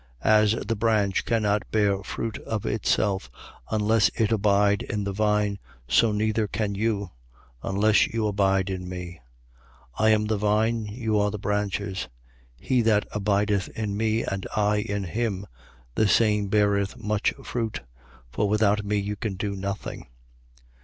As 0.23 0.53
the 0.53 0.75
branch 0.75 1.25
cannot 1.25 1.69
bear 1.69 2.01
fruit 2.01 2.39
of 2.39 2.65
itself, 2.65 3.29
unless 3.69 4.09
it 4.15 4.31
abide 4.31 4.81
in 4.81 5.03
the 5.03 5.13
vine, 5.13 5.59
so 5.87 6.11
neither 6.11 6.47
can 6.47 6.73
you, 6.73 7.11
unless 7.61 8.07
you 8.07 8.25
abide 8.25 8.71
in 8.71 8.89
me. 8.89 9.21
15:5. 9.99 10.03
I 10.05 10.09
am 10.09 10.25
the 10.25 10.37
vine: 10.37 10.85
you 10.87 11.29
the 11.29 11.37
branches. 11.37 12.07
He 12.57 12.81
that 12.81 13.05
abideth 13.11 13.67
in 13.77 13.95
me, 13.95 14.23
and 14.23 14.47
I 14.57 14.77
in 14.77 15.03
him, 15.03 15.45
the 15.93 16.07
same 16.07 16.47
beareth 16.47 16.97
much 16.97 17.33
fruit: 17.43 17.81
for 18.31 18.49
without 18.49 18.83
me 18.83 18.97
you 18.97 19.15
can 19.15 19.35
do 19.35 19.55
nothing. 19.55 20.07